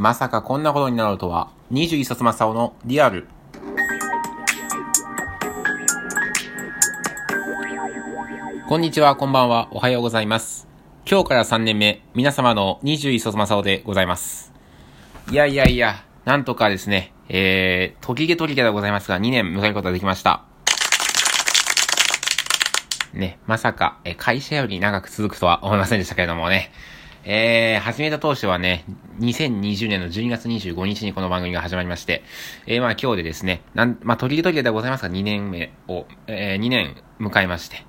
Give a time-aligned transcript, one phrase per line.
[0.00, 3.28] まさかこんなことになるとは、21冊正雄のリアル。
[8.66, 10.66] こんにちは、こんばんは、おはようございます。
[11.06, 14.54] 今日から3年目、皆様の21冊正雄でございます。
[15.30, 20.44] いやいやいや、なんとかですね、えー、時毛時毛でございますが、2年迎えることができました。
[23.12, 26.72] ね、まさか、え、会社より長く続くとは思いませんでしたけれどもね。
[27.22, 28.84] えー、始めた当初はね、
[29.18, 32.22] 2020年の12月25日にこの番組が始まりまして、
[32.66, 37.84] えー、まあ今日でですね、なん、まあ取り時でございますが2年目を、えー、2年迎えまして、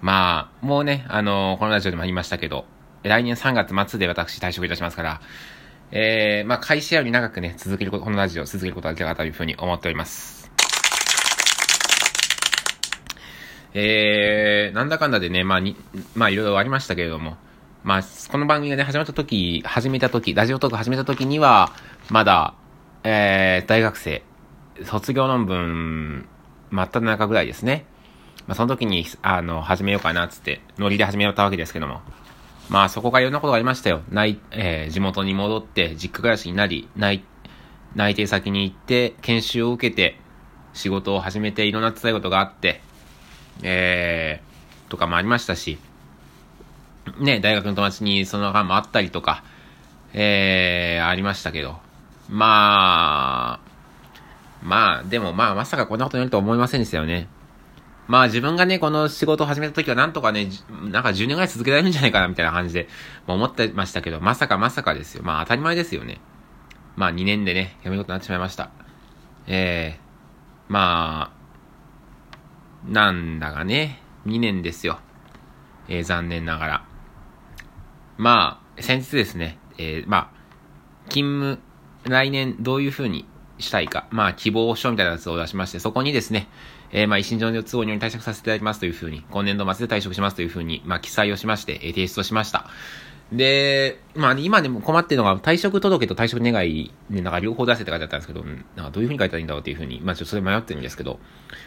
[0.00, 2.64] まあ、もうね、あのー、このラジオでも言いましたけど、
[3.04, 5.20] 来年3月末で私退職いたしますから、
[5.92, 10.50] えー、まあ会社より長くね、続けること、このラジオを続けることができたかというふうに思っております。
[13.74, 15.76] えー、なんだかんだでね、まあに、
[16.16, 17.36] まあいろいろありましたけれども、
[17.86, 21.72] まあ、この番組がね、始まった時、始めた時、ラジオトーク始めた時には、
[22.10, 22.54] まだ、
[23.04, 24.24] えー、大学生、
[24.82, 26.26] 卒業論文、
[26.70, 27.86] 真っ只中ぐらいですね。
[28.48, 32.00] まあ、その時に、あの、始めようかな、つって、ノリで始めたわけですけども。
[32.70, 34.02] まあ、そこからいろんなことがありましたよ。
[34.10, 37.22] 内、えー、地元に戻って、実家暮らしになり、内、
[37.94, 40.18] 内定先に行って、研修を受けて、
[40.72, 42.80] 仕事を始めて、いろんな伝え事があって、
[43.62, 45.78] えー、とかもありましたし、
[47.18, 49.42] ね、大学の友達にその間もあったりとか、
[50.12, 51.78] えー、ありましたけど、
[52.28, 53.66] まあ、
[54.62, 57.28] まあ、でもまあ、まさかこんなことになると思いませんでしたよね。
[58.08, 60.48] まあ自分がね、この仕事を始めた時はなんとかね、
[60.90, 62.88] なんか10年ぐらい続けられるんじゃないかなみたいな感じで、
[63.26, 65.22] ま、思ってましたけど、まさかまさかですよ。
[65.24, 66.20] まあ当たり前ですよね。
[66.94, 68.70] まあ2年でね、辞めることになってしまいました。
[69.48, 75.00] ええー、まあ、なんだがね、2年ですよ。
[75.88, 76.84] えー、残念ながら。
[78.18, 81.58] まあ、先日ですね、えー、まあ、勤務、
[82.04, 83.26] 来年どういう風に
[83.58, 86.48] したいか、まあ、希望書みたいなやつを出しまして、そこにですね、
[86.92, 92.70] えー、まあ、一身上の都合により退職させていただきますという風に、今年度末で退職しますという風に、まあ、記載をしまして、えー、提出をしました。
[93.32, 98.56] で、まあ、今でも困ってるのが、退職届と退職願い、ね、なんか両方出せって書いてあったんですけど、なん
[98.86, 101.18] かどういう風に書いたらいいんだろうっていう風に、まあ、ちょっとそれ迷ってるんですけど、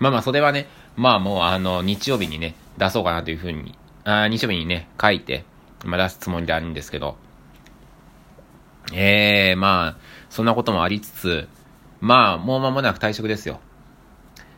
[0.00, 0.66] まあまあ、それはね、
[0.96, 5.44] まあもう、あの、日曜日にね、出そうかなという風に、あ日曜日にね、書いて、
[5.84, 7.16] まあ、出すつもりであるんですけど、
[8.92, 10.00] ええー、まあ、
[10.30, 11.48] そんなこともありつつ、
[12.00, 13.60] まあ、もう間もなく退職ですよ。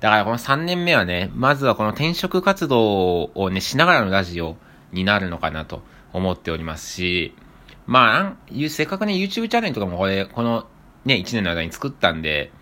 [0.00, 4.56] だからこの3年目はね、まずはこの転職活動をね、しながらのラジオ
[4.92, 7.34] になるのかなと思っておりますし、
[7.86, 10.66] まあ、せっかくね、YouTube チャンネルとかもこれ、この
[11.04, 12.52] ね、1年の間に作ったんで、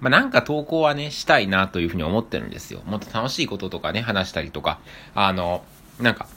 [0.00, 2.82] まあなんか投稿はね、したいなというふうに思ってるんですよ。
[2.84, 4.78] もっと楽しいこととかね、話したりとか、
[5.14, 5.64] あの、
[6.00, 6.28] なんか、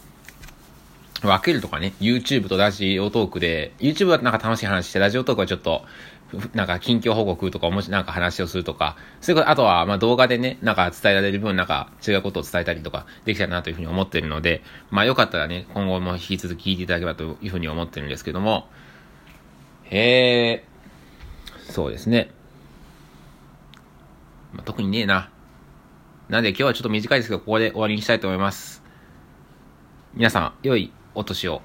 [1.27, 5.85] 分けるとかね、YouTube とラジオトークで、YouTube はなんか楽しい話して、ラジオトークはちょっと、
[6.53, 18.67] なんか近況報告とか、もしなんか話をするとか、そういうこと、あとはまあ動画でね、なんか伝えられる分、なんか違うことを伝えたりとかできたらなというふうに思ってるので、まあよかったらね、今後も引き続き聞いていただければというふうに思ってるんですけども、
[19.83, 20.65] へえ、
[21.69, 22.31] そうですね。
[24.53, 25.29] まあ、特にねえな。
[26.29, 28.81] なんで今日はちょっと短いですけど、ここで終わりにしたいと思います。
[30.13, 31.61] 皆さん、良いお年を。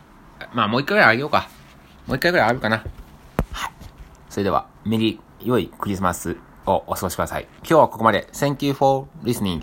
[0.53, 1.49] まあ、もう一回ぐらいあげようか。
[2.07, 2.85] もう一回ぐらいあるかな。
[3.53, 3.73] はい。
[4.29, 6.37] それでは、メリー、良いクリスマス
[6.67, 7.47] をお過ごしください。
[7.59, 8.29] 今日はここまで。
[8.33, 9.63] Thank you for listening.